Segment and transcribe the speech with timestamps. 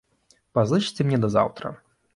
[0.59, 1.67] Пазычце мне да заўтра.